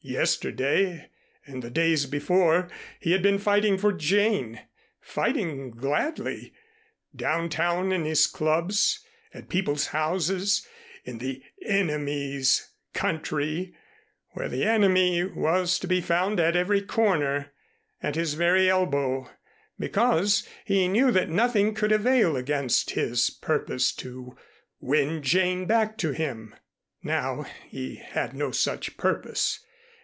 Yesterday 0.00 1.10
and 1.44 1.60
the 1.62 1.68
days 1.68 2.06
before 2.06 2.70
he 3.00 3.10
had 3.12 3.20
been 3.20 3.36
fighting 3.38 3.76
for 3.76 3.92
Jane, 3.92 4.60
fighting 5.00 5.70
gladly 5.72 6.54
downtown, 7.14 7.90
in 7.92 8.04
his 8.06 8.26
clubs, 8.28 9.04
at 9.34 9.48
people's 9.50 9.86
houses, 9.88 10.64
in 11.04 11.18
the 11.18 11.42
Enemy's 11.66 12.70
country, 12.94 13.74
where 14.30 14.48
the 14.48 14.64
Enemy 14.64 15.24
was 15.24 15.78
to 15.80 15.86
be 15.88 16.00
found 16.00 16.38
at 16.40 16.56
every 16.56 16.80
corner, 16.80 17.52
at 18.00 18.14
his 18.14 18.32
very 18.34 18.70
elbow, 18.70 19.28
because 19.80 20.48
he 20.64 20.86
knew 20.88 21.10
that 21.10 21.28
nothing 21.28 21.74
could 21.74 21.90
avail 21.92 22.34
against 22.36 22.92
his 22.92 23.28
purpose 23.30 23.92
to 23.96 24.34
win 24.80 25.22
Jane 25.22 25.66
back 25.66 25.98
to 25.98 26.12
him. 26.12 26.54
Now 27.02 27.44
he 27.66 27.96
had 27.96 28.32
no 28.32 28.52
such 28.52 28.96
purpose. 28.96 29.64